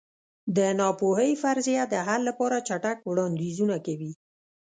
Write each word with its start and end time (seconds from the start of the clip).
د 0.57 0.59
ناپوهۍ 0.79 1.31
فرضیه 1.43 1.83
د 1.93 1.95
حل 2.07 2.21
لپاره 2.29 2.57
چټک 2.67 2.97
وړاندیزونه 3.09 3.75
کوي. 3.85 4.11